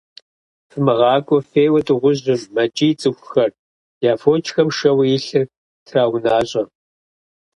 [0.69, 3.49] -ФымыгъакӀуэ, феуэ дыгъужьым!- мэкӀий цӀыхухэр,
[4.11, 5.43] я фочхэм шэуэ илъыр
[5.87, 6.63] траунащӀэ.